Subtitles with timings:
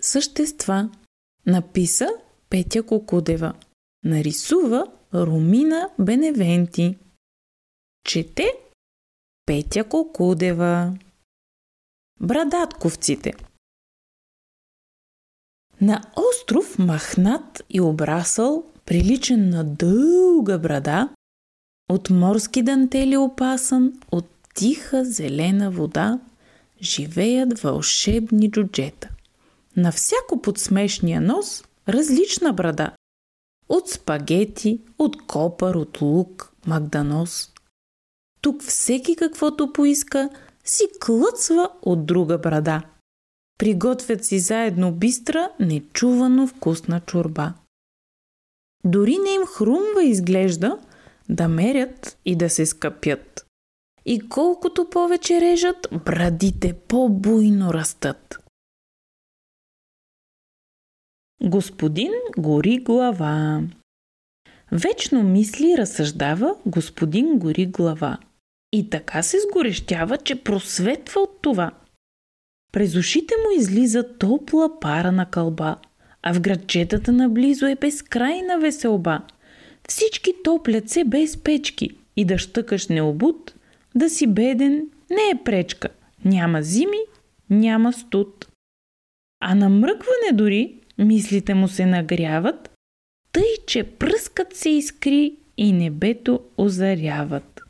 [0.00, 0.90] същества.
[1.46, 2.08] Написа
[2.50, 3.54] Петя Кокудева.
[4.04, 6.98] Нарисува Румина Беневенти.
[8.04, 8.52] Чете
[9.46, 10.98] Петя Кокудева.
[12.20, 13.32] Брадатковците
[15.80, 21.08] На остров махнат и обрасъл, приличен на дълга брада,
[21.88, 26.20] от морски дантели опасан, от тиха зелена вода,
[26.82, 29.13] живеят вълшебни джуджета.
[29.76, 32.92] На всяко подсмешния нос различна брада.
[33.68, 37.52] От спагети, от копър, от лук, магданос.
[38.40, 40.30] Тук всеки каквото поиска
[40.64, 42.82] си клъцва от друга брада.
[43.58, 47.54] Приготвят си заедно бистра, нечувано вкусна чорба.
[48.84, 50.78] Дори не им хрумва изглежда
[51.28, 53.46] да мерят и да се скъпят.
[54.06, 58.43] И колкото повече режат, брадите по-буйно растат.
[61.42, 63.62] Господин гори глава.
[64.72, 68.18] Вечно мисли и разсъждава господин гори глава.
[68.72, 71.70] И така се сгорещява, че просветва от това.
[72.72, 75.76] През ушите му излиза топла пара на кълба,
[76.22, 79.20] а в градчетата наблизо е безкрайна веселба.
[79.88, 83.54] Всички топлят се без печки и да щъкаш необуд,
[83.94, 85.88] да си беден не е пречка.
[86.24, 86.98] Няма зими,
[87.50, 88.48] няма студ.
[89.40, 92.70] А на мръкване дори мислите му се нагряват,
[93.32, 97.60] тъй, че пръскът се изкри и небето озаряват.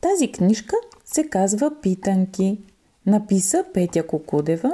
[0.00, 2.58] Тази книжка се казва Питанки.
[3.06, 4.72] Написа Петя Кокудева,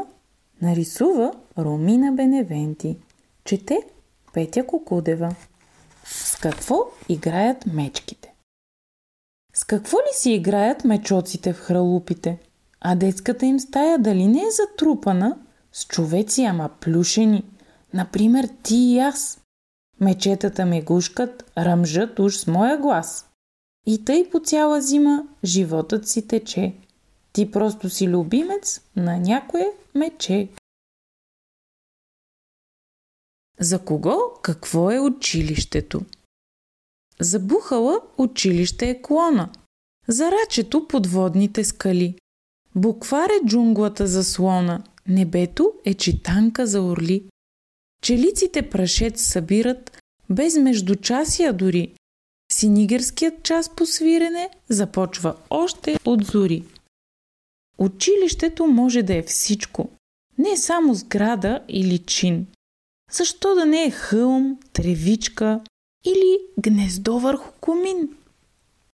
[0.63, 2.99] нарисува Ромина Беневенти.
[3.45, 3.79] Чете
[4.33, 5.35] Петя Кокудева.
[6.05, 6.77] С какво
[7.09, 8.35] играят мечките?
[9.55, 12.39] С какво ли си играят мечоците в хралупите?
[12.81, 15.39] А детската им стая дали не е затрупана
[15.77, 17.45] с човеци, ама плюшени?
[17.95, 19.41] Например, ти и аз.
[20.01, 23.29] Мечетата ме гушкат, ръмжат уж с моя глас.
[23.87, 26.75] И тъй по цяла зима животът си тече.
[27.33, 30.49] Ти просто си любимец на някое мече.
[33.61, 36.01] За кого какво е училището?
[37.21, 39.53] За бухала училище е клона.
[40.09, 42.19] За рачето подводните скали.
[42.75, 44.85] Буквар е джунглата за слона.
[45.09, 47.25] Небето е читанка за орли.
[48.03, 51.95] Челиците прашец събират без междучасия дори.
[52.53, 56.65] Синигерският час по свирене започва още от зори.
[57.79, 59.89] Училището може да е всичко.
[60.39, 62.47] Не само сграда или чин.
[63.13, 65.61] Защо да не е хълм, тревичка
[66.05, 68.09] или гнездо върху комин?